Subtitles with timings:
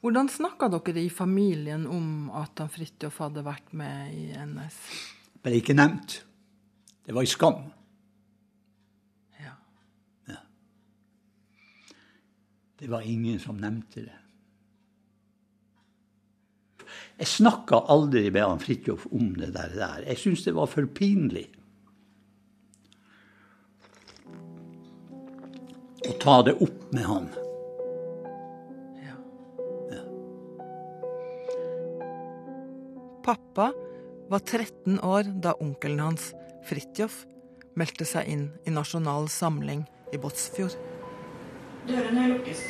[0.00, 4.76] Hvordan snakka dere i familien om at han Fridtjof hadde vært med i NS?
[5.42, 6.20] Ble ikke nevnt.
[7.06, 7.64] Det var i skam.
[9.40, 9.54] Ja.
[10.28, 10.38] Ja.
[12.78, 14.20] Det var ingen som nevnte det.
[17.16, 20.02] Jeg snakka aldri med han Fridtjof om det der.
[20.04, 21.46] Jeg syntes det var for pinlig.
[26.06, 27.32] Å ta det opp med han.
[33.26, 33.72] Pappa
[34.28, 36.28] var 13 år da onkelen hans,
[36.62, 37.24] Fridtjof,
[37.74, 39.80] meldte seg inn i Nasjonal Samling
[40.14, 40.76] i Båtsfjord.
[41.88, 42.60] Dørene lukkes.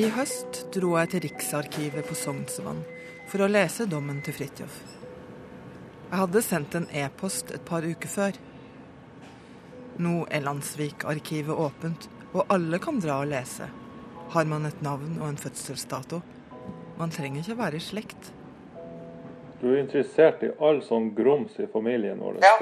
[0.00, 2.80] I høst dro jeg til Riksarkivet på Sognsvann
[3.28, 4.78] for å lese dommen til Fridtjof.
[6.06, 8.40] Jeg hadde sendt en e-post et par uker før.
[10.00, 13.68] Nå er Landsvik-arkivet åpent, og alle kan dra og lese.
[14.32, 16.22] Har man et navn og en fødselsdato.
[16.98, 18.30] Man trenger ikke være i slekt.
[19.60, 22.38] Du er interessert i all sånn grums i familien vår?
[22.44, 22.56] Ja.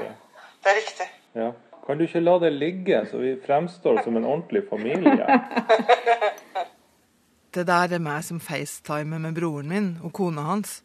[0.63, 1.07] Det er riktig.
[1.39, 1.51] ja.
[1.85, 5.25] Kan du ikke la det ligge, så vi fremstår som en ordentlig familie?
[7.55, 10.81] Det der er meg som facetimer med broren min og kona hans.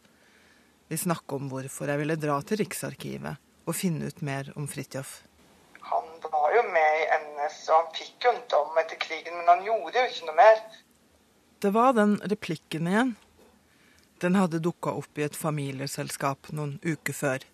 [0.87, 5.09] Vi snakker om hvorfor jeg ville dra til Riksarkivet og finne ut mer om Fridtjof.
[5.89, 9.51] Han var jo med i NS, og han fikk jo en dom etter krigen, men
[9.51, 10.63] han gjorde jo ikke noe mer.
[11.65, 13.11] Det var den replikken igjen.
[14.21, 17.45] Den hadde dukka opp i et familieselskap noen uker før.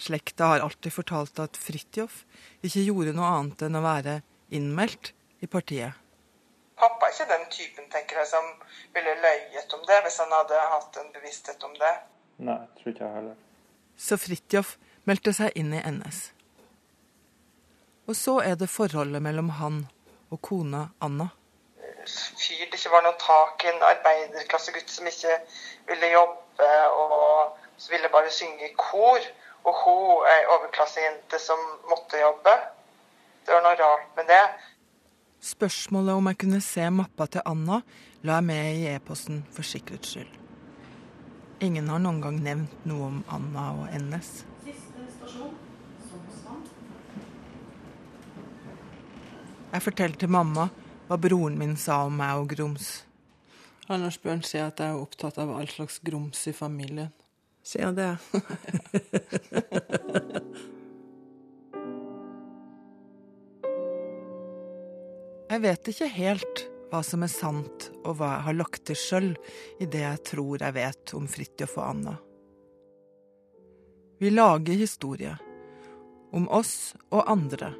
[0.00, 2.22] Slekta har alltid fortalt at Fridtjof
[2.64, 4.14] ikke gjorde noe annet enn å være
[4.56, 5.12] innmeldt
[5.44, 5.92] i partiet.
[6.80, 8.46] Pappa er ikke den typen, tenker jeg, som
[8.96, 11.92] ville løyet om det hvis han hadde hatt en bevissthet om det.
[12.48, 13.36] Nei, tror ikke jeg heller.
[14.00, 16.22] Så Fridtjof meldte seg inn i NS.
[18.08, 19.82] Og så er det forholdet mellom han
[20.32, 21.28] og kona Anna.
[22.06, 25.36] Fyr det ikke var noe tak i en arbeiderklassegutt som ikke
[25.90, 29.20] ville jobbe, og som ville bare synge i kor.
[29.68, 31.60] Og hun ei overklassejente som
[31.90, 32.54] måtte jobbe.
[33.44, 34.44] Det var noe rart med det.
[35.44, 37.80] Spørsmålet om jeg kunne se mappa til Anna,
[38.24, 40.32] la jeg med i e-posten for sikkerhets skyld.
[41.60, 44.44] Ingen har noen gang nevnt noe om Anna og NS.
[49.70, 50.70] Jeg fortalte til mamma
[51.10, 53.02] hva broren min sa om meg og grums.
[53.90, 57.10] Anders Bjørn sier at jeg er opptatt av all slags grums i familien.
[57.66, 58.14] Sier han det?
[65.50, 66.62] jeg vet ikke helt
[66.94, 69.34] hva som er sant, og hva jeg har lagt til sjøl
[69.82, 72.14] i det jeg tror jeg vet om Fridtjof og Anna.
[74.22, 75.34] Vi lager historier.
[76.30, 77.74] Om oss og andre.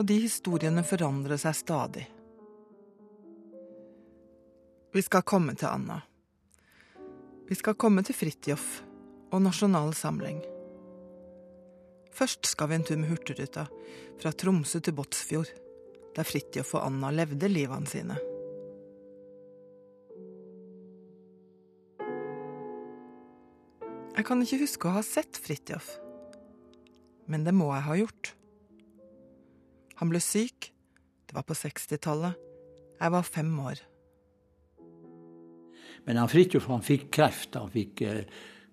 [0.00, 2.08] Og de historiene forandrer seg stadig.
[4.98, 6.00] Vi skal komme til Anna.
[7.46, 8.62] Vi skal komme til Fridtjof
[9.30, 10.40] og Nasjonal Samling.
[12.10, 13.68] Først skal vi en tur med Hurtigruta,
[14.18, 15.52] fra Tromsø til Båtsfjord,
[16.16, 18.16] der Fridtjof og Anna levde livene sine.
[24.16, 25.92] Jeg kan ikke huske å ha sett Fridtjof,
[27.30, 28.32] men det må jeg ha gjort.
[30.02, 30.72] Han ble syk,
[31.30, 32.50] det var på 60-tallet,
[32.98, 33.84] jeg var fem år.
[36.08, 37.52] Men han Fridtjof han fikk kreft.
[37.60, 38.22] Han fikk eh,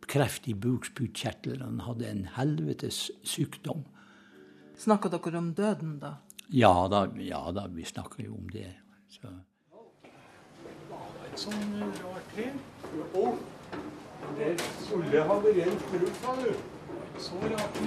[0.08, 1.66] kreft i bukspyttkjertelen.
[1.66, 3.84] Han hadde en helvetes sykdom.
[4.80, 6.14] Snakka dere om døden da?
[6.48, 8.70] Ja da, ja da vi snakker jo om det.
[9.12, 9.28] Så.
[11.36, 11.76] sånn
[15.92, 16.50] frukt, sa du.
[17.52, 17.84] Rart.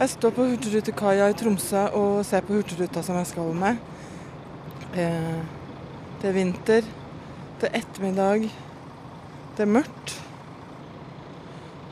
[0.00, 3.80] Jeg står på Hurtigrutekaia i Tromsø og ser på Hurtigruta som jeg skal med.
[4.92, 5.44] Eh,
[6.20, 6.99] det er vinter.
[7.60, 8.46] Det er ettermiddag.
[9.56, 10.14] Det er mørkt.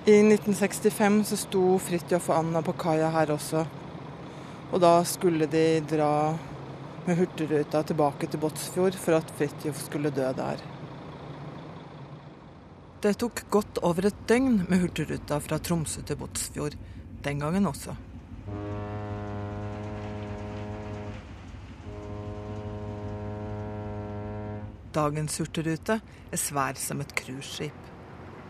[0.09, 3.67] I 1965 så sto Fridtjof og Anna på kaia her også.
[4.73, 6.13] Og da skulle de dra
[7.05, 10.65] med Hurtigruta tilbake til Båtsfjord for at Fridtjof skulle dø der.
[13.05, 16.81] Det tok godt over et døgn med Hurtigruta fra Tromsø til Båtsfjord.
[17.25, 17.93] Den gangen også.
[24.99, 27.77] Dagens hurtigrute er svær som et cruiseskip,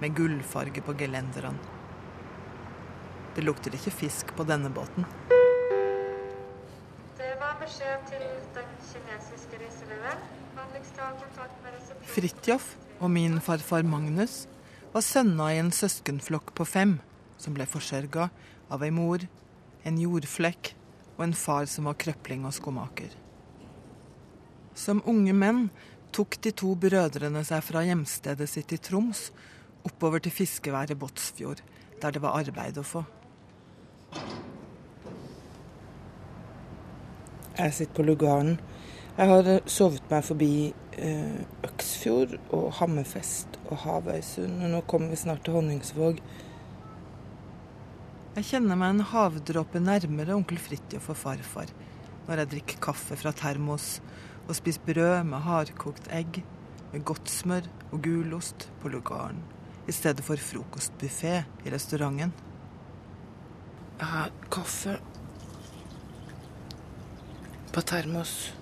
[0.01, 1.59] med gullfarge på gelenderne.
[3.37, 5.05] Det lukter ikke fisk på denne båten.
[7.19, 8.25] Det var beskjed til
[8.57, 10.25] den kinesiske resepsjonen.
[12.15, 14.47] Fridtjof og min farfar Magnus
[14.95, 16.97] var sønner i en søskenflokk på fem
[17.37, 18.31] som ble forsørga
[18.73, 19.21] av ei mor,
[19.85, 20.73] en jordflekk
[21.19, 23.13] og en far som var krøpling og skomaker.
[24.79, 25.67] Som unge menn
[26.15, 29.29] tok de to brødrene seg fra hjemstedet sitt i Troms
[29.87, 31.63] oppover til fiskeværet Båtsfjord,
[32.03, 33.05] der det var arbeid å få.
[37.59, 38.59] Jeg sitter på lugaren.
[39.19, 40.53] Jeg har sovet meg forbi
[40.95, 46.21] eh, Øksfjord og Hammerfest og Havøysund, og nå kommer vi snart til Honningsvåg.
[48.39, 51.73] Jeg kjenner meg en havdråpe nærmere onkel Fridtjof og farfar
[52.29, 53.97] når jeg drikker kaffe fra termos
[54.49, 56.41] og spist brød med hardkokt egg
[56.93, 59.43] med godt smør og gulost på lugaren
[59.89, 61.35] i stedet for frokostbuffé
[61.65, 62.33] i restauranten.
[63.99, 64.99] Jeg har kaffe
[67.73, 68.55] på termos.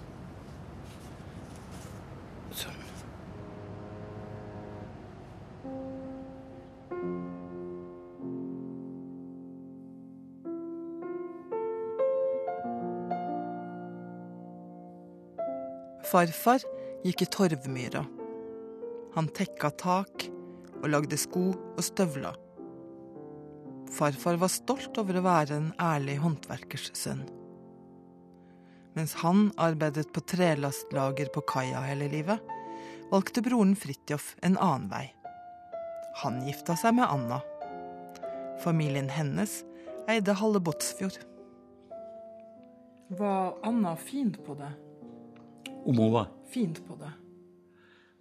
[16.07, 16.63] Farfar
[17.03, 18.05] gikk i Torvmyra.
[19.17, 20.27] Han tekka tak
[20.83, 22.37] og lagde sko og støvler.
[23.91, 27.25] Farfar var stolt over å være en ærlig håndverkers sønn.
[28.95, 32.55] Mens han arbeidet på trelastlager på kaia hele livet,
[33.11, 35.05] valgte broren Fridtjof en annen vei.
[36.23, 37.43] Han gifta seg med Anna.
[38.63, 39.59] Familien hennes
[40.07, 41.19] eide halve Båtsfjord.
[43.19, 44.71] Var Anna fint på det?
[45.87, 47.11] Om hun var Fint på det.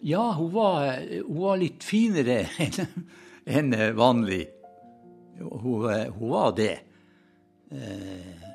[0.06, 0.98] Ja, hun var,
[1.28, 2.44] hun var litt finere
[3.46, 4.42] enn en vanlig.
[5.40, 6.74] Hun, hun var det.
[7.72, 8.46] Eh,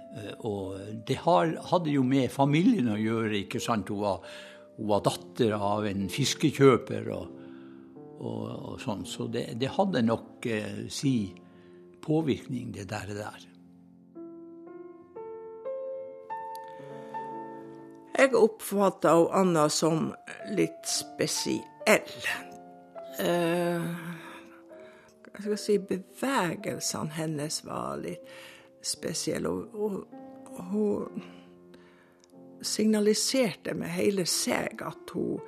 [0.47, 3.45] og det hadde jo med familien å gjøre.
[3.45, 3.91] ikke sant?
[3.91, 4.27] Hun var,
[4.77, 7.39] hun var datter av en fiskekjøper og,
[8.19, 9.07] og, og sånn.
[9.09, 11.15] Så det, det hadde nok eh, si
[12.05, 13.15] påvirkning, det der.
[13.17, 13.47] der.
[18.21, 20.11] Jeg oppfatta Anna som
[20.53, 22.27] litt spesiell.
[23.17, 23.87] Eh,
[25.25, 28.29] jeg skal si bevegelsene hennes var litt
[28.85, 29.49] spesielle.
[29.49, 31.25] Og, og, hun
[32.61, 35.41] signaliserte med hele seg at hun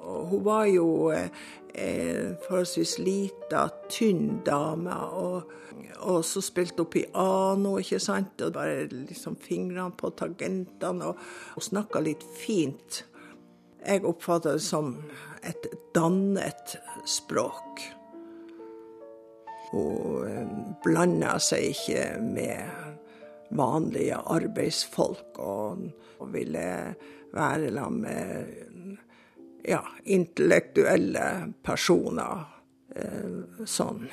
[0.00, 4.94] Hun var jo eh, forholdsvis lita, tynn dame.
[5.20, 5.52] Og,
[6.00, 8.40] og så spilte hun piano, ikke sant.
[8.46, 11.12] Og bare liksom fingrene på tangentene.
[11.12, 11.24] Og,
[11.56, 13.04] og snakka litt fint.
[13.80, 14.94] Jeg oppfatta det som
[15.46, 16.76] et dannet
[17.08, 17.84] språk.
[19.70, 22.90] Hun blanda seg ikke med
[23.54, 26.66] vanlige arbeidsfolk og ville
[27.34, 28.96] være sammen med
[29.68, 32.59] ja, intellektuelle personer.
[32.96, 34.08] Eh, sånn.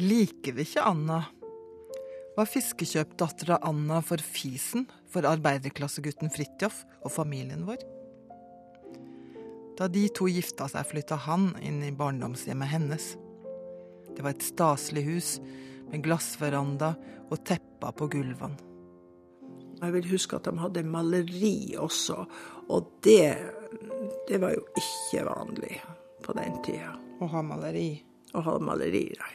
[0.00, 1.22] Liker vi ikke Anna?
[2.34, 7.84] Var fiskekjøpdattera Anna for fisen for arbeiderklassegutten Fridtjof og familien vår?
[9.78, 13.14] Da de to gifta seg, flytta han inn i barndomshjemmet hennes.
[14.14, 15.30] Det var et staselig hus
[15.90, 16.92] med glassveranda
[17.30, 18.73] og teppa på gulvene.
[19.84, 22.24] Jeg vil huske at de hadde maleri også,
[22.72, 23.36] og det,
[24.28, 25.80] det var jo ikke vanlig
[26.24, 26.94] på den tida.
[27.20, 27.88] Å ha maleri.
[28.34, 29.34] Å ha maleri, nei.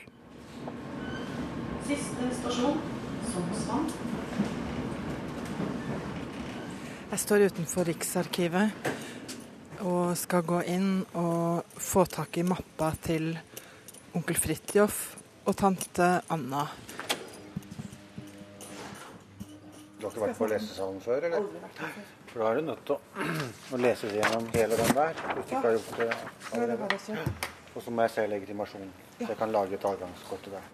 [1.90, 2.82] Siste stasjon
[3.30, 3.86] Sognsvann.
[7.10, 8.90] Jeg står utenfor Riksarkivet
[9.86, 13.32] og skal gå inn og få tak i mappa til
[14.18, 15.00] onkel Fridtjof
[15.46, 16.68] og tante Anna.
[20.00, 21.48] Du har ikke vært på lesesalen før, eller?
[22.30, 23.26] For da er du nødt til å,
[23.76, 25.24] å lese gjennom hele den der.
[25.36, 26.10] Hvis du ikke har gjort det
[26.56, 27.26] allerede.
[27.76, 30.70] Og så må jeg se legitimasjon, så jeg kan lage et adgangskort til deg.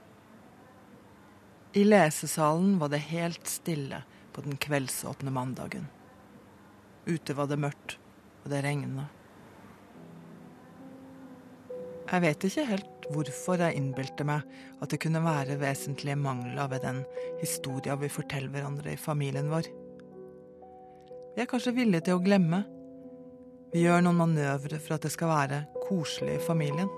[1.76, 4.04] I lesesalen var det helt stille
[4.36, 5.90] på den kveldsåpne mandagen.
[7.10, 7.98] Ute var det mørkt,
[8.44, 9.10] og det regna.
[12.06, 14.46] Jeg vet ikke helt hvorfor jeg innbilte meg
[14.82, 17.04] at det kunne være vesentlige mangler ved den
[17.42, 19.70] historia vi forteller hverandre i familien vår.
[21.36, 22.64] Vi er kanskje villige til å glemme.
[23.74, 26.92] Vi gjør noen manøvre for at det skal være koselig i familien.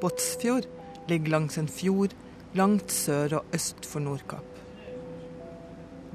[0.00, 0.68] Båtsfjord
[1.10, 2.14] ligger langs en fjord
[2.56, 4.52] langt sør og øst for Nordkapp.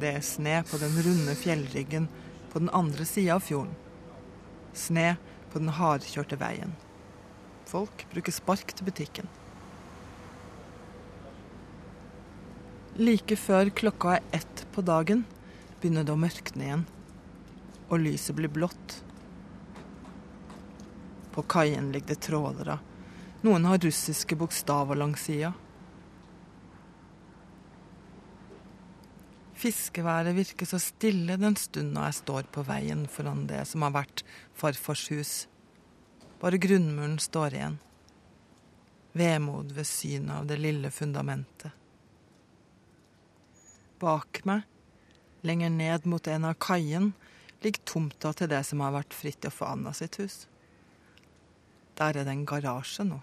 [0.02, 2.08] Det er sne på den runde fjellryggen
[2.51, 3.75] på den andre sida av fjorden.
[4.74, 5.15] Sne
[5.51, 6.75] på den hardkjørte veien.
[7.67, 9.31] Folk bruker spark til butikken.
[13.00, 15.24] Like før klokka er ett på dagen,
[15.79, 16.86] begynner det å mørkne igjen.
[17.88, 18.98] Og lyset blir blått.
[21.31, 22.81] På kaien ligger det trålere
[23.41, 25.53] Noen har russiske bokstaver langs sida.
[29.62, 34.24] Fiskeværet virker så stille den stunda jeg står på veien foran det som har vært
[34.58, 35.34] farfars hus.
[36.41, 37.77] Bare grunnmuren står igjen.
[39.13, 41.75] Vemod ved synet av det lille fundamentet.
[44.01, 44.65] Bak meg,
[45.46, 47.12] lenger ned mot en av kaien,
[47.62, 50.48] ligger tomta til det som har vært Fridtjof og Anna sitt hus.
[52.00, 53.22] Der er det en garasje nå.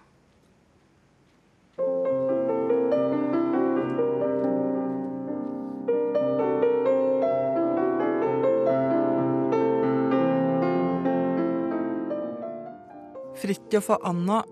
[13.48, 14.42] Fridtjof og Anna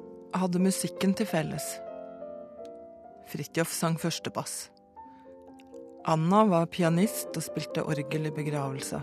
[0.41, 1.65] hadde musikken til felles.
[3.29, 4.71] Fridtjof sang førstebass.
[6.09, 9.03] Anna var pianist og spilte orgel i begravelse.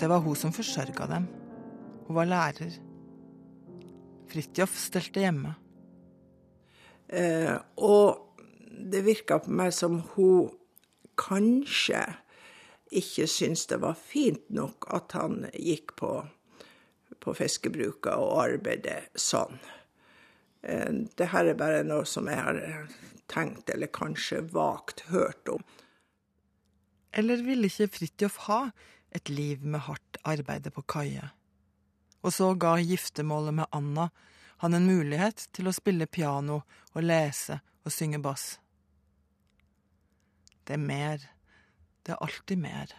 [0.00, 1.26] Det var hun som forsørga dem.
[2.06, 2.78] Hun var lærer.
[4.32, 5.52] Fridtjof stelte hjemme.
[7.12, 8.40] Eh, og
[8.72, 10.56] det virka på meg som hun
[11.20, 12.00] kanskje
[12.96, 16.14] ikke syntes det var fint nok at han gikk på,
[17.22, 19.58] på fiskebruket og arbeidet sånn.
[20.62, 22.60] Eh, det her er bare noe som jeg har
[23.32, 25.64] tenkt, eller kanskje vagt hørt om.
[27.16, 28.60] Eller ville ikke Fridtjof ha
[29.16, 31.30] et liv med hardt arbeide på kaie?
[32.26, 34.10] Og så ga giftermålet med Anna
[34.64, 36.62] han en mulighet til å spille piano
[36.94, 38.56] og lese og synge bass.
[40.66, 41.26] Det er mer.
[42.02, 42.94] Det er alltid mer.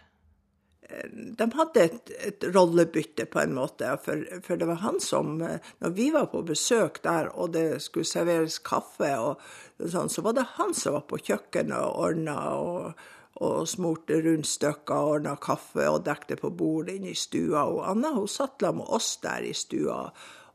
[0.88, 3.90] De hadde et, et rollebytte, på en måte.
[4.04, 8.08] For, for, det var han som Når vi var på besøk der, og det skulle
[8.08, 9.44] serveres kaffe, og,
[9.84, 13.04] sånn, så var det han som var på kjøkkenet og ordna og,
[13.44, 17.66] og smurte rundstykker og ordna kaffe og dekte på bordet inne i stua.
[17.68, 20.06] Og Anna hun satt sammen med oss der i stua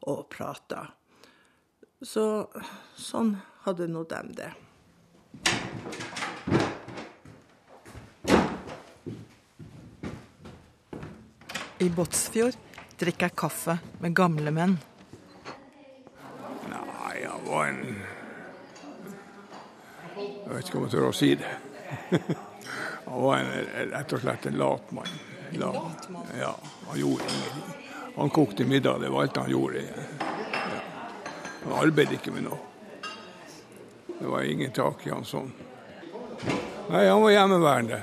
[0.10, 0.88] og prata.
[2.04, 2.26] Så
[3.00, 4.52] sånn hadde nå dem det.
[11.84, 12.56] I Båtsfjord
[12.96, 14.78] drikker jeg kaffe med gamle menn.
[16.72, 17.82] Nei, han var en
[20.16, 21.50] Jeg vet ikke om jeg tør å si det.
[23.04, 23.50] Han var en,
[23.92, 25.10] rett og slett en lat mann.
[25.60, 26.08] Lat.
[26.40, 26.54] Ja,
[26.88, 27.82] han gjorde ingenting.
[28.16, 29.84] Han kokte middag, det var alt han gjorde.
[29.84, 30.80] Ja.
[31.66, 32.58] Han arbeidet ikke med noe.
[34.08, 35.52] Det var ingen tak i han sånn.
[36.88, 38.00] Nei, han var hjemmeværende.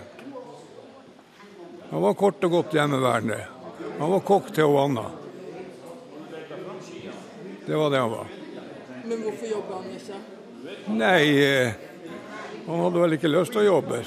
[1.91, 3.41] Han var kort og godt hjemmeværende.
[4.01, 5.03] Han var kokk til Anna.
[7.67, 8.27] Det var det han var.
[9.05, 10.21] Men hvorfor jobba han ikke?
[10.87, 11.73] Nei, eh,
[12.67, 14.01] han hadde vel ikke lyst til å jobbe.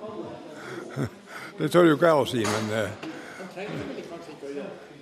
[1.60, 3.08] det tør jo ikke jeg å si, men eh,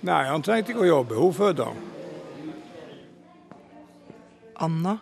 [0.03, 1.15] Nei, han trengte ikke å jobbe.
[1.23, 1.83] Hun fødte han.
[4.67, 4.99] Anna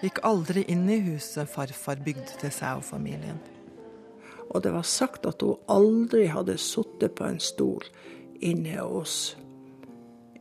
[0.00, 3.44] gikk aldri inn i huset farfar bygde til seg og familien.
[4.50, 7.86] Og det var sagt at hun aldri hadde sittet på en stol
[8.44, 9.34] inne hos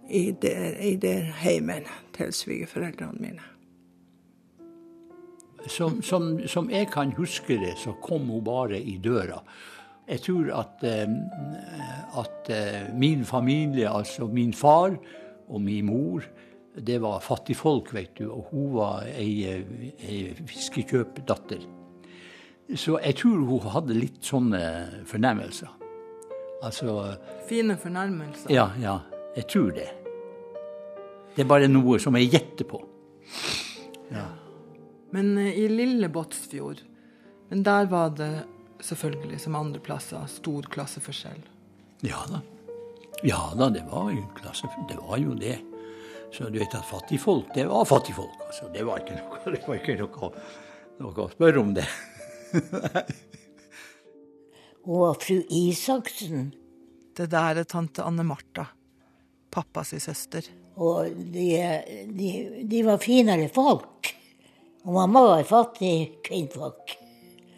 [0.09, 3.49] i det, i det heimen til svigerforeldrene mine.
[5.67, 9.39] Som, som, som, jeg kan huske det, så kom hun bare i døra.
[10.09, 11.07] Jeg tror at, eh,
[12.19, 14.97] at eh, min familie, altså min far
[15.47, 16.25] og min mor,
[16.75, 18.27] det var fattigfolk, vet du.
[18.33, 19.45] Og hun var ei,
[20.03, 21.63] ei fiskekjøpdatter.
[22.71, 24.61] Så jeg tror hun hadde litt sånne
[25.09, 25.71] fornærmelser.
[26.63, 26.95] Altså
[27.49, 28.51] Fine fornærmelser?
[28.53, 28.99] Ja, ja.
[29.35, 29.89] Jeg tror det.
[31.33, 32.79] Det er bare noe som jeg gjetter på.
[34.13, 34.27] Ja.
[35.13, 36.79] Men i lille Båtsfjord,
[37.49, 38.31] men der var det
[38.83, 41.41] selvfølgelig, som andre plasser, stor klasseforskjell.
[42.05, 42.41] Ja da.
[43.23, 44.97] Ja da, det var jo klasse, det.
[45.01, 45.57] Var jo det.
[46.33, 48.39] Så du vet at fattigfolk, det var fattigfolk.
[48.47, 48.69] Altså.
[48.73, 50.31] Det var ikke noe, det var ikke noe,
[51.03, 51.85] noe å spørre om det.
[54.83, 56.51] Hun var fru Isaksen.
[57.17, 58.65] Det der er tante Anne Martha,
[59.53, 60.47] pappas søster.
[60.81, 61.47] Og de,
[62.09, 62.29] de,
[62.65, 64.09] de, var finere folk.
[64.83, 66.97] Og mamma var fattig kvinnfolk.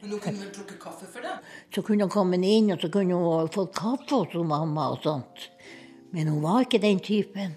[0.02, 1.38] Men hun kunne vel plukke kaffe for det?
[1.74, 5.48] Så kunne hun komme inn, og så kunne hun fått kaffe hos mamma og sånt.
[6.14, 7.56] Men hun var ikke den typen.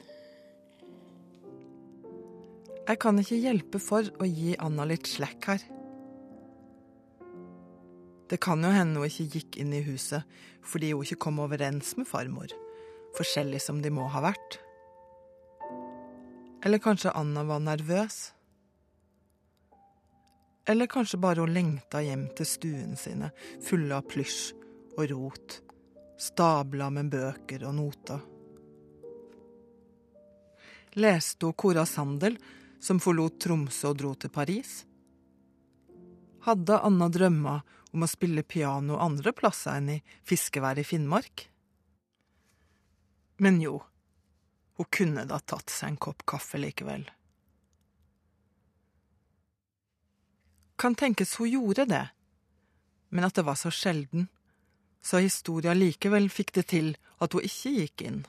[2.88, 5.66] Jeg kan ikke hjelpe for å gi Anna litt slekk her.
[8.28, 11.94] Det kan jo hende hun ikke gikk inn i huset fordi hun ikke kom overens
[11.96, 12.50] med farmor,
[13.16, 14.58] forskjellig som de må ha vært.
[16.66, 18.18] Eller kanskje Anna var nervøs?
[20.68, 23.30] Eller kanskje bare hun lengta hjem til stuen sine,
[23.64, 24.50] fulle av plysj
[24.98, 25.56] og rot,
[26.20, 28.20] stabla med bøker og noter.
[30.98, 32.36] Leste hun Cora Sandel,
[32.80, 34.82] som forlot Tromsø og dro til Paris?
[36.44, 37.64] Hadde Anna drømmer
[37.94, 41.46] om å spille piano andre plasser enn i fiskevær i Finnmark?
[43.38, 43.78] Men jo,
[44.78, 47.06] hun kunne da tatt seg en kopp kaffe likevel.
[50.78, 52.04] Kan tenkes hun gjorde det,
[53.10, 54.28] men at det var så sjelden,
[55.02, 56.92] så historia likevel fikk det til
[57.22, 58.20] at hun ikke gikk inn.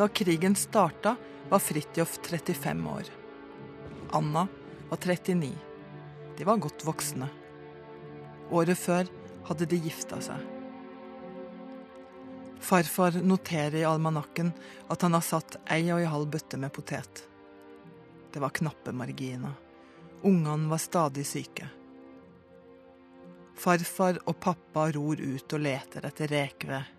[0.00, 1.16] Da krigen starta,
[1.48, 3.02] var Fridtjof 35 år.
[4.10, 4.48] Anna
[4.88, 5.58] var 39.
[6.36, 7.28] De var godt voksne.
[8.50, 9.10] Året før
[9.44, 10.40] hadde de gifta seg.
[12.64, 14.54] Farfar noterer i almanakken
[14.88, 17.26] at han har satt ei og ei halv bøtte med potet.
[18.32, 19.52] Det var knappe marginer.
[20.24, 21.68] Ungene var stadig syke.
[23.52, 26.94] Farfar og pappa ror ut og leter etter rekved.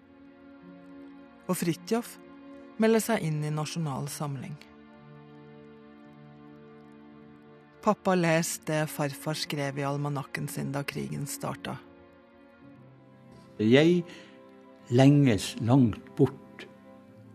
[1.49, 2.19] Og Fridtjof
[2.77, 4.57] melder seg inn i Nasjonal Samling.
[7.81, 11.79] Pappa leser det farfar skrev i almanakken sin da krigen starta.
[13.57, 14.03] Jeg
[14.93, 16.67] lenges langt bort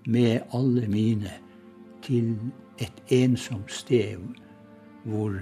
[0.06, 1.32] med alle mine
[2.06, 2.36] til
[2.78, 4.22] et ensomt sted
[5.06, 5.40] hvor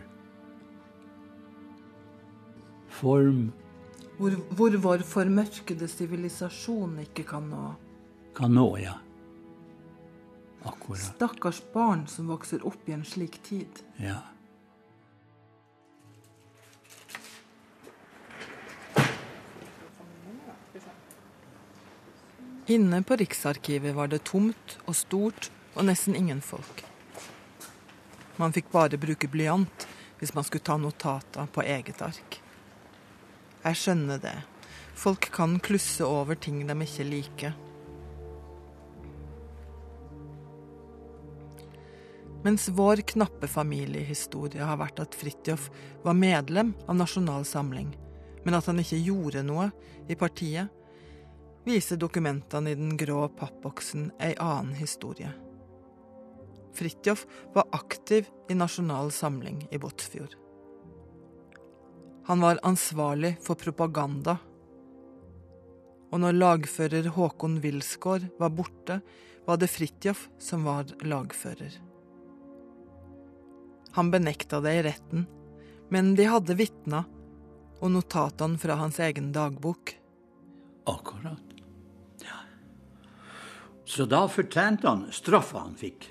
[2.88, 3.52] form
[4.14, 7.72] Hvor, hvor vår formørkede sivilisasjon ikke kan nå.
[8.36, 8.92] kan nå, ja.
[10.64, 11.00] Akkurat.
[11.00, 13.82] Stakkars barn som vokser opp i en slik tid.
[13.96, 14.20] Ja.
[22.66, 26.80] Inne på Riksarkivet var det tomt og stort og nesten ingen folk.
[28.40, 29.84] Man fikk bare bruke blyant
[30.18, 32.40] hvis man skulle ta notater på eget ark.
[33.64, 34.36] Jeg skjønner det.
[34.96, 37.54] Folk kan klusse over ting de ikke liker.
[42.44, 45.70] Mens vår knappe familiehistorie har vært at Fridtjof
[46.04, 47.94] var medlem av Nasjonal Samling,
[48.44, 49.70] men at han ikke gjorde noe
[50.12, 50.68] i partiet,
[51.64, 55.30] viser dokumentene i den grå pappboksen ei annen historie.
[56.76, 57.22] Fridtjof
[57.54, 60.36] var aktiv i Nasjonal Samling i Båtsfjord.
[62.28, 64.36] Han var ansvarlig for propaganda.
[66.12, 69.00] Og når lagfører Håkon Wilsgård var borte,
[69.48, 71.83] var det Fridtjof som var lagfører.
[73.94, 75.26] Han benekta det i retten,
[75.88, 77.04] men de hadde vitna
[77.78, 79.94] og notatene fra hans egen dagbok.
[80.90, 81.52] Akkurat.
[82.24, 82.40] Ja.
[83.84, 86.08] Så da fortjente han straffa han fikk.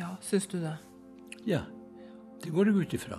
[0.00, 0.76] Ja, syns du det?
[1.44, 1.60] Ja,
[2.42, 3.18] det går jeg ut ifra.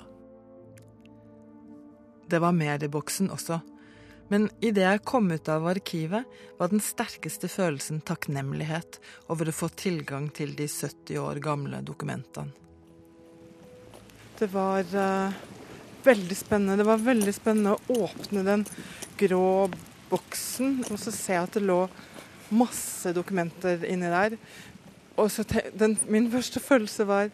[2.32, 3.60] Det var mer i boksen også,
[4.32, 6.26] men idet jeg kom ut av arkivet,
[6.58, 12.56] var den sterkeste følelsen takknemlighet over å få tilgang til de 70 år gamle dokumentene.
[14.42, 15.34] Det var uh,
[16.02, 16.80] veldig spennende.
[16.80, 18.64] Det var veldig spennende å åpne den
[19.20, 19.70] grå
[20.10, 21.84] boksen og så se at det lå
[22.50, 24.34] masse dokumenter inni der.
[25.22, 25.46] Og så
[25.78, 27.30] den, min første følelse var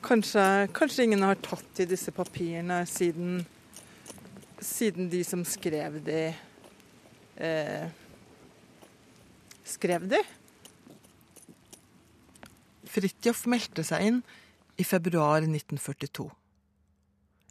[0.00, 3.44] kanskje, kanskje ingen har tatt i disse papirene siden,
[4.64, 6.20] siden de som skrev de
[7.36, 7.88] eh,
[9.70, 10.24] Skrev de?
[12.90, 14.24] Fridtjof meldte seg inn
[14.80, 16.28] i februar 1942.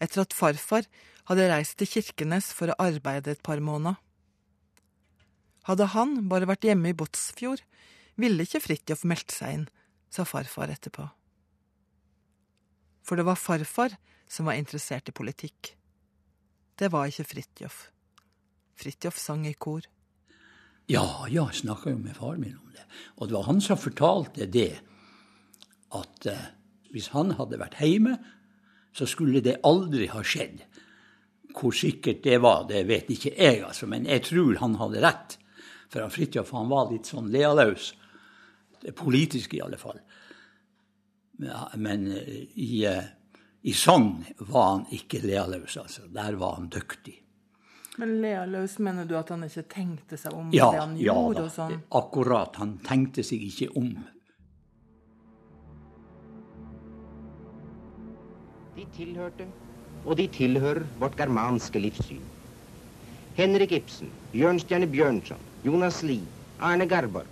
[0.01, 0.87] Etter at farfar
[1.29, 3.99] hadde reist til Kirkenes for å arbeide et par måneder.
[5.69, 7.61] Hadde han bare vært hjemme i Båtsfjord,
[8.19, 9.67] ville ikke Fridtjof meldt seg inn,
[10.09, 11.05] sa farfar etterpå.
[13.05, 13.93] For det var farfar
[14.29, 15.75] som var interessert i politikk.
[16.79, 17.79] Det var ikke Fridtjof.
[18.79, 19.85] Fridtjof sang i kor.
[20.89, 22.85] Ja, jeg snakka jo med faren min om det.
[23.19, 24.71] Og det var han som fortalte det,
[25.93, 26.47] at eh,
[26.93, 28.15] hvis han hadde vært hjemme,
[28.95, 30.63] så skulle det aldri ha skjedd.
[31.53, 35.37] Hvor sikkert det var, det vet ikke jeg, altså, men jeg tror han hadde rett.
[35.89, 37.93] For han Fridtjof han var litt sånn lealøs.
[38.95, 39.99] Politisk, i alle fall.
[41.79, 42.85] Men i,
[43.61, 44.11] i sang
[44.51, 46.05] var han ikke lealøs, altså.
[46.13, 47.17] Der var han dyktig.
[47.99, 51.47] Men lealøs, mener du at han ikke tenkte seg om ja, det han ja, gjorde?
[51.47, 51.73] og sånn?
[51.99, 52.55] akkurat.
[52.61, 53.91] Han tenkte seg ikke om.
[58.79, 59.43] De tilhørte,
[60.07, 62.21] og de tilhører, vårt germanske livssyn.
[63.35, 66.23] Henrik Ibsen, Bjørnstjerne Bjørnson, Jonas Lie,
[66.63, 67.27] Arne Garborg.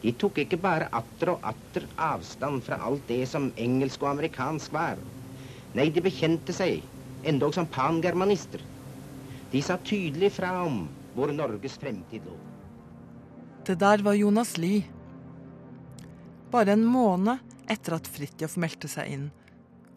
[0.00, 4.72] De tok ikke bare atter og atter avstand fra alt det som engelsk og amerikansk
[4.72, 4.96] var.
[5.76, 6.78] Nei, de bekjente seg,
[7.28, 8.64] endog som pangermanister.
[9.52, 12.38] De sa tydelig fra om hvor Norges fremtid lå.
[13.68, 14.86] Det der var Jonas Lie.
[16.48, 17.36] Bare en måned
[17.68, 19.28] etter at Fridtjof meldte seg inn,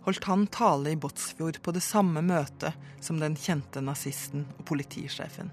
[0.04, 5.52] holdt han tale i Båtsfjord på det samme møtet som den kjente nazisten og politisjefen.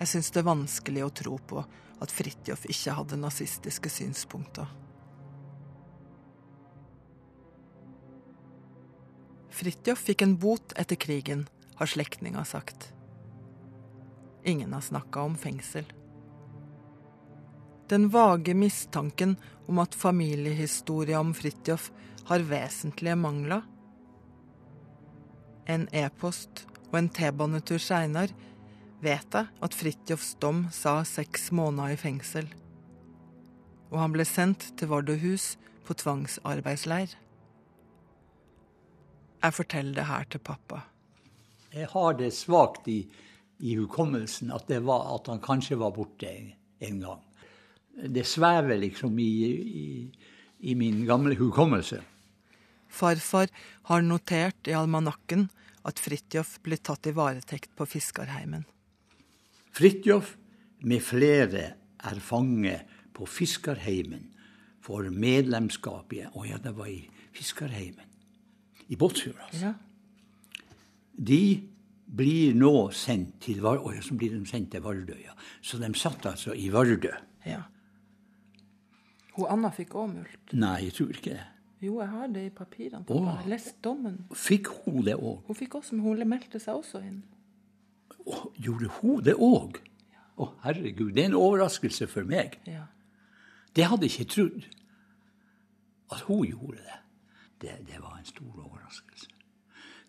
[0.00, 1.62] Jeg syns det er vanskelig å tro på
[2.02, 4.66] at Fridtjof ikke hadde nazistiske synspunkter.
[9.54, 11.46] Fridtjof fikk en bot etter krigen,
[11.78, 12.90] har slektninger sagt.
[14.44, 15.86] Ingen har snakka om fengsel.
[17.88, 21.90] Den vage mistanken om at familiehistoria om Fridtjof
[22.28, 23.62] har vesentlige mangler.
[25.66, 28.34] En e-post og en T-banetur seinere
[29.04, 32.48] vet jeg at Fridtjofs dom sa seks måneder i fengsel.
[33.92, 37.12] Og han ble sendt til Vardøhus på tvangsarbeidsleir.
[39.44, 40.80] Jeg forteller det her til pappa.
[41.74, 43.02] Jeg har det svakt i,
[43.60, 47.22] i hukommelsen at, var, at, han kanskje var borte en, en gang.
[47.94, 49.32] Det svever liksom i,
[49.84, 49.86] i,
[50.70, 52.00] i min gamle hukommelse.
[52.94, 53.50] Farfar
[53.90, 55.48] har notert i almanakken
[55.84, 58.64] at Fridtjof ble tatt i varetekt på Fiskarheimen.
[59.74, 60.36] Fridtjof
[60.86, 61.64] med flere
[62.04, 62.76] er fange
[63.14, 64.30] på Fiskarheimen
[64.84, 67.00] for medlemskap i Å ja, det var i
[67.34, 68.10] Fiskarheimen.
[68.92, 69.70] I Båtsfjord, altså.
[69.70, 69.74] Ja.
[71.14, 71.44] De
[72.04, 75.16] blir nå sendt til Var ja, så blir de sendt til Vardø.
[75.22, 75.32] Ja.
[75.64, 77.12] Så de satt altså i Vardø.
[77.48, 77.62] Ja.
[79.34, 80.54] Hun Anna fikk òg mulkt?
[80.54, 81.44] Nei, jeg tror ikke det.
[81.84, 83.04] Jo, jeg har det i papirene.
[83.08, 84.20] Jeg har lest dommen.
[84.38, 85.42] Fikk hun det òg?
[85.48, 87.18] Hun fikk også, men hun meldte seg også inn.
[88.24, 89.80] Oh, gjorde hun det òg?
[90.14, 90.22] Ja.
[90.40, 91.12] Å, herregud.
[91.16, 92.56] Det er en overraskelse for meg.
[92.70, 92.86] Ja.
[93.74, 94.68] Det hadde jeg ikke trodd.
[96.14, 96.98] At hun gjorde det.
[97.66, 97.76] det.
[97.90, 99.30] Det, var en stor overraskelse.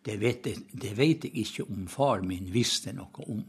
[0.06, 3.42] Det vet, jeg, det vet jeg ikke om far min visste noe om.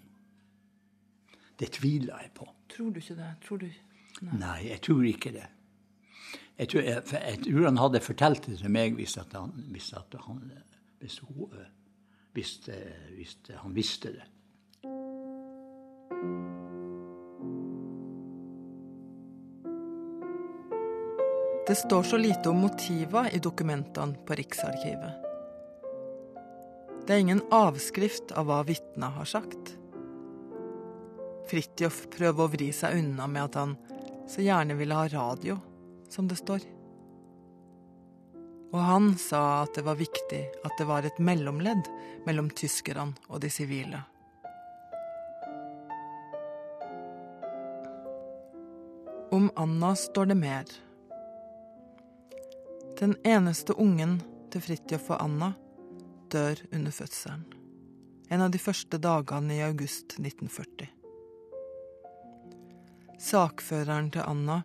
[1.57, 2.49] Det tviler jeg på.
[2.73, 3.29] Tror du ikke det?
[3.45, 3.69] Tror du?
[4.25, 4.39] Nei.
[4.41, 5.47] Nei, jeg tror ikke det.
[6.57, 10.41] Jeg tror, jeg, jeg tror, han hadde fortalt det til meg hvis, han, hvis, han,
[11.03, 11.53] hvis, hun,
[12.33, 12.55] hvis,
[13.17, 14.25] hvis han visste det.
[21.67, 25.23] Det står så lite om motiver i dokumentene på Riksarkivet.
[27.07, 29.75] Det er ingen avskrift av hva vitna har sagt.
[31.51, 33.77] Fridtjof prøver å vri seg unna med at han
[34.31, 35.61] så gjerne ville ha radio
[36.11, 36.65] som det står.
[38.73, 41.89] Og han sa at det var viktig at det var et mellomledd
[42.27, 44.03] mellom tyskerne og de sivile.
[49.33, 50.65] Om Anna står det mer.
[52.99, 54.19] Den eneste ungen
[54.53, 55.51] til Fridtjof og Anna
[56.33, 57.45] dør under fødselen.
[58.29, 60.89] En av de første dagene i august 1940.
[63.23, 64.63] Sakføreren til Anna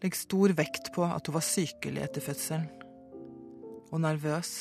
[0.00, 2.68] legger stor vekt på at hun var sykelig etter fødselen,
[3.90, 4.52] og nervøs.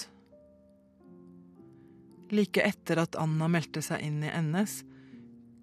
[2.33, 4.81] Like etter at Anna meldte seg inn i NS,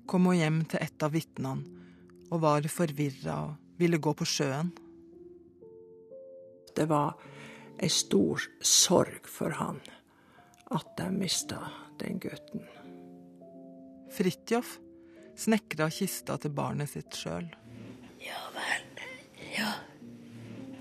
[0.06, 1.74] kom hun hjem til et av vitnene
[2.30, 4.72] og var forvirra og ville gå på sjøen.
[6.76, 7.14] Det var
[7.82, 9.78] ei stor sorg for han
[10.74, 11.60] at de mista
[12.00, 12.64] den gutten.
[14.16, 14.78] Fridtjof
[15.36, 17.46] snekra kista til barnet sitt sjøl.
[19.56, 19.72] Ja.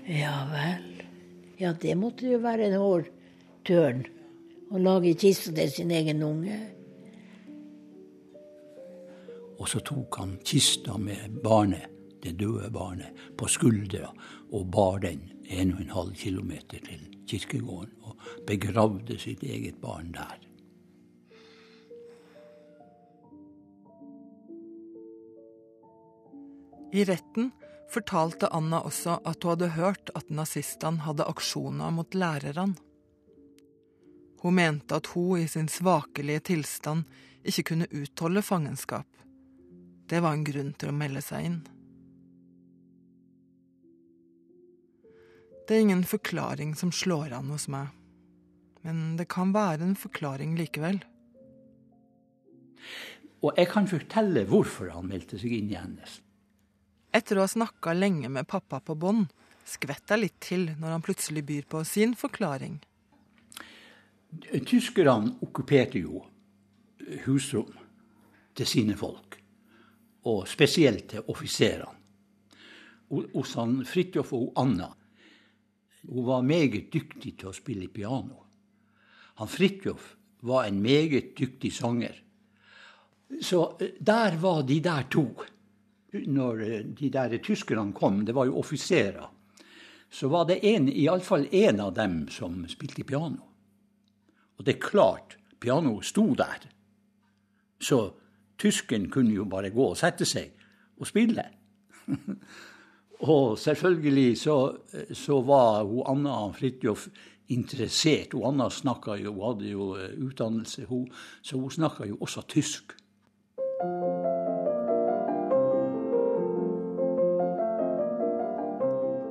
[0.06, 0.34] Ja.
[0.52, 1.02] Vel.
[1.58, 3.10] Ja, det måtte jo være en hård
[3.66, 4.04] tørn.
[4.70, 6.58] Å lage kiste til sin egen unge.
[9.56, 11.88] Og så tok han kista med barnet,
[12.22, 14.10] det døde barnet, på skuldra
[14.52, 20.36] og bar den 1,5 km til kirkegården og begravde sitt eget barn der.
[26.92, 27.50] I retten
[27.92, 32.74] fortalte Anna også at hun hadde hørt at nazistene hadde aksjoner mot lærerne.
[34.42, 37.06] Hun mente at hun i sin svakelige tilstand
[37.46, 39.08] ikke kunne utholde fangenskap.
[40.06, 41.58] Det var en grunn til å melde seg inn.
[45.66, 47.90] Det er ingen forklaring som slår an hos meg,
[48.86, 51.00] men det kan være en forklaring likevel.
[53.42, 56.20] Og jeg kan fortelle hvorfor han meldte seg inn i NS.
[57.16, 59.30] Etter å ha snakka lenge med pappa på bånd,
[59.66, 62.76] skvetter litt til når han plutselig byr på sin forklaring.
[64.68, 66.20] Tyskerne okkuperte jo
[67.24, 67.72] husrom
[68.56, 69.38] til sine folk,
[70.28, 71.94] og spesielt til offiserene.
[73.06, 73.52] Hos
[73.86, 74.88] Fridtjof og Anna
[76.06, 78.44] hun var meget dyktig til å spille piano.
[79.40, 80.12] Han Fridtjof
[80.46, 82.14] var en meget dyktig sanger.
[83.42, 85.26] Så eh, der var de der to.
[86.26, 89.26] Når eh, de der tyskerne kom, det var jo offiserer,
[90.10, 93.42] så var det iallfall én av dem som spilte piano.
[94.56, 96.68] Og det er klart, pianoet sto der.
[97.80, 98.14] Så
[98.58, 100.54] tysken kunne jo bare gå og sette seg
[100.96, 101.44] og spille.
[103.32, 104.56] og selvfølgelig så,
[105.12, 107.08] så var hun Anna Fridtjof
[107.52, 108.32] interessert.
[108.32, 111.10] Hun Anna snakka jo, hun hadde jo eh, utdannelse, hun,
[111.42, 112.96] så hun snakka jo også tysk.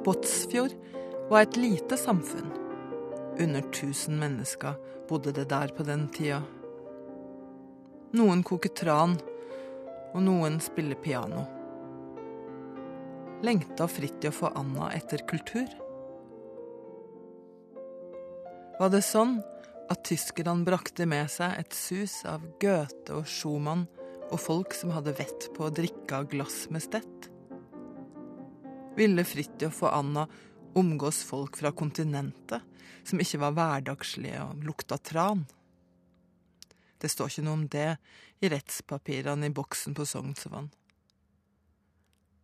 [0.05, 0.75] Båtsfjord
[1.29, 2.51] var et lite samfunn.
[3.39, 4.75] Under 1000 mennesker
[5.09, 6.43] bodde det der på den tida.
[8.13, 9.17] Noen koker tran,
[10.13, 11.47] og noen spiller piano.
[13.43, 15.67] Lengta Fridtjof og Anna etter kultur?
[18.79, 19.39] Var det sånn
[19.91, 23.87] at tyskerne brakte med seg et sus av Goethe og Schumann
[24.29, 27.34] og folk som hadde vett på å drikke av glass med stett?
[28.95, 30.23] Ville Fridtjof og Anna
[30.75, 32.63] omgås folk fra kontinentet
[33.03, 35.43] som ikke var hverdagslige og lukta tran?
[36.97, 37.89] Det står ikke noe om det
[38.39, 40.71] i rettspapirene i boksen på Sognsvann.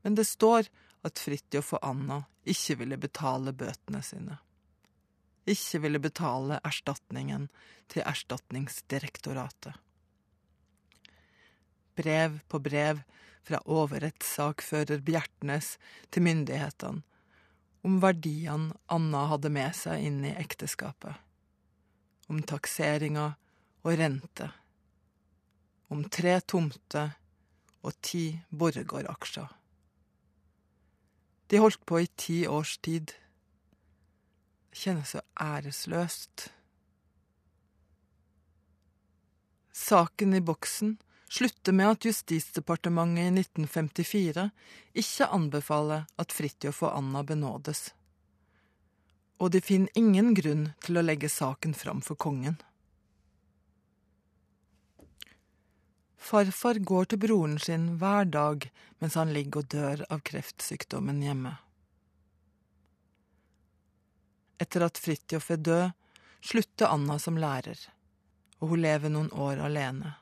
[0.03, 0.67] Men det står
[1.07, 4.37] at Fridtjof og Anna ikke ville betale bøtene sine.
[5.49, 7.47] Ikke ville betale erstatningen
[7.89, 9.73] til Erstatningsdirektoratet.
[11.97, 13.01] Brev på brev
[13.45, 15.75] fra overrettssakfører Bjertnæs
[16.11, 17.01] til myndighetene
[17.81, 21.15] om verdiene Anna hadde med seg inn i ekteskapet,
[22.29, 23.31] om takseringa
[23.81, 24.51] og rente.
[25.91, 27.17] Om tre tomter
[27.81, 28.23] og ti
[28.53, 29.49] Borregaard-aksjer.
[31.51, 33.11] De holdt på i ti års tid.
[34.71, 36.45] Det kjennes så æresløst.
[39.75, 40.95] Saken i boksen
[41.31, 44.49] slutter med at Justisdepartementet i 1954
[45.03, 47.93] ikke anbefaler at Fridtjof og Anna benådes.
[49.39, 52.59] Og de finner ingen grunn til å legge saken fram for kongen.
[56.21, 58.67] Farfar går til broren sin hver dag
[58.99, 61.55] mens han ligger og dør av kreftsykdommen hjemme.
[64.61, 65.87] Etter at Fridtjof er død,
[66.43, 67.79] slutter Anna som lærer,
[68.59, 70.17] og hun lever noen år alene.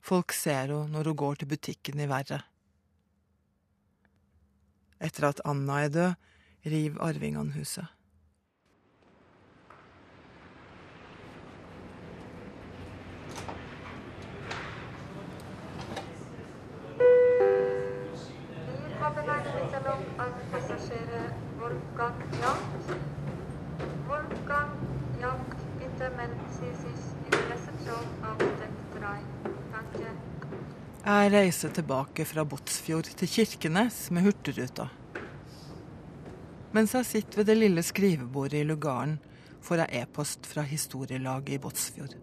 [0.00, 2.46] Folk ser henne når hun går til butikken i verret.
[5.00, 6.12] Etter at Anna er død,
[6.66, 7.88] river arvingene huset.
[31.10, 34.84] Jeg reiser tilbake fra Båtsfjord til Kirkenes med Hurtigruta.
[36.70, 39.16] Mens jeg sitter ved det lille skrivebordet i lugaren,
[39.58, 42.14] får jeg e-post fra historielaget i Båtsfjord.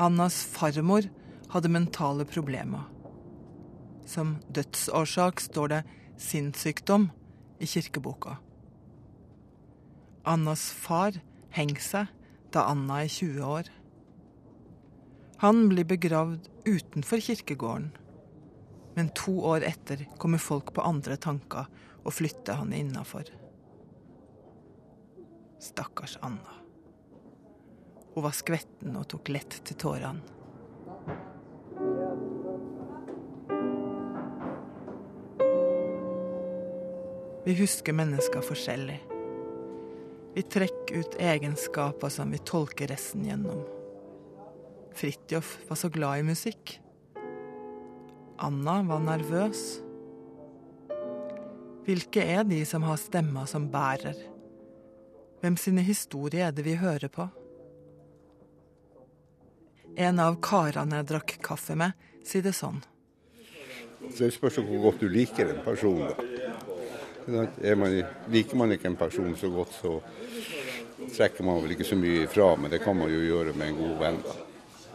[0.00, 1.10] Annas farmor
[1.52, 2.88] hadde mentale problemer.
[4.08, 5.82] Som dødsårsak står det
[6.16, 7.10] sinnssykdom
[7.60, 8.38] i kirkeboka.
[10.24, 11.20] Annas far
[11.52, 12.14] henger seg
[12.54, 13.68] da Anna er 20 år.
[15.40, 17.90] Han blir begravd utenfor kirkegården.
[18.94, 21.68] Men to år etter kommer folk på andre tanker
[22.02, 23.30] og flytter han innafor.
[25.62, 26.58] Stakkars Anna.
[28.14, 30.26] Hun var skvetten og tok lett til tårene.
[37.46, 38.98] Vi husker mennesker forskjellig.
[40.34, 43.77] Vi trekker ut egenskaper som vi tolker resten gjennom.
[44.98, 46.80] Fridtjof var så glad i musikk.
[48.38, 49.60] Anna var nervøs.
[51.86, 54.18] Hvilke er de som har stemmer som bærer?
[55.38, 57.28] Hvem sine historier er det vi hører på?
[59.94, 61.94] En av karene jeg drakk kaffe med,
[62.26, 62.82] sier det sånn.
[64.18, 66.10] Det spørs hvor godt du liker en person.
[67.28, 67.96] Man,
[68.34, 69.94] liker man ikke en person så godt, så
[71.14, 73.82] trekker man vel ikke så mye ifra, men det kan man jo gjøre med en
[73.84, 74.22] god venn.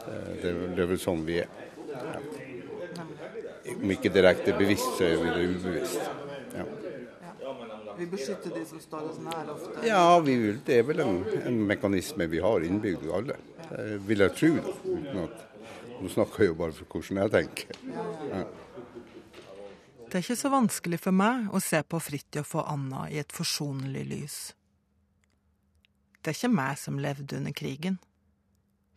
[0.05, 1.51] Det, det er vel sånn vi er.
[1.93, 2.19] Ja.
[3.73, 6.09] Om ikke direkte bevisst, så er vi det ubevisst.
[6.53, 6.65] Ja.
[7.97, 9.85] Vi beskytter de som står oss nær ofte?
[9.87, 13.37] Ja, vil, det er vel en, en, mekanisme vi har innbygd i alle.
[13.69, 14.51] Det vil jeg tro.
[14.57, 15.43] Da, uten at,
[16.01, 17.81] nå snakker jeg jo bare for hvordan jeg tenker.
[18.31, 18.43] Ja.
[20.13, 23.33] Det er ikke så vanskelig for meg å se på Fridtjof og Anna i et
[23.33, 24.39] forsonlig lys.
[26.21, 27.97] Det er ikke meg som levde under krigen.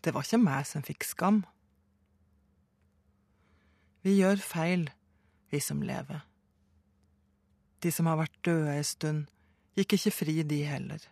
[0.07, 1.41] Det var ikke meg som fikk skam.
[4.07, 4.85] Vi gjør feil,
[5.51, 6.21] vi som lever.
[7.83, 9.25] De som har vært døde ei stund,
[9.75, 11.09] gikk ikke fri, de heller.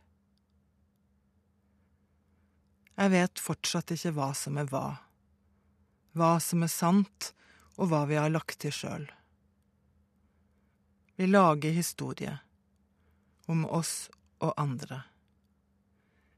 [2.95, 4.85] Jeg vet fortsatt ikke hva som er hva,
[6.15, 7.33] hva som er sant,
[7.75, 9.09] og hva vi har lagt til sjøl.
[11.19, 12.39] Vi lager historie,
[13.51, 14.07] om oss
[14.39, 15.03] og andre.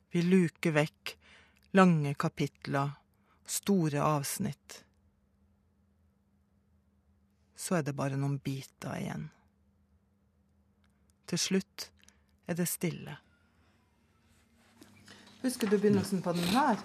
[0.08, 1.18] Vi luker vekk
[1.76, 2.90] lange kapitler,
[3.46, 4.84] store avsnitt.
[7.56, 9.28] Så er det bare noen biter igjen.
[11.26, 11.88] Til slutt
[12.46, 13.16] er det stille.
[15.42, 16.80] Husker du begynnelsen på den her?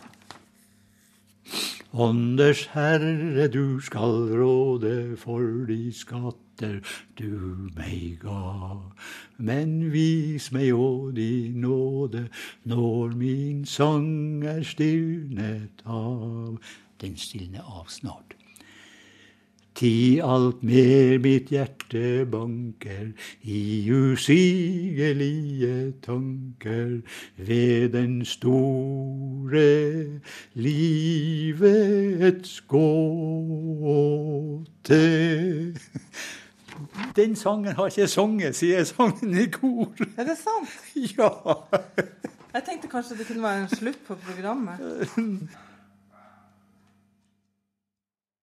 [1.93, 6.80] Ånders Herre, du skal råde for de skatter
[7.19, 8.80] du meg ga.
[9.36, 12.30] Men vis meg å din nåde
[12.63, 16.62] når min sang er stilnet av.
[17.04, 18.38] Den stilner av snart.
[19.82, 27.02] Ti alt mer mitt hjerte banker i usigelige tanker
[27.38, 30.06] ved den store
[30.54, 32.94] livets gåte.
[37.15, 39.89] Den sangen har ikke jeg sunget, sier jeg sang den i kor.
[40.13, 40.70] Er det sant?
[41.17, 41.34] Ja.
[42.54, 44.78] Jeg tenkte kanskje det kunne være en slutt på programmet.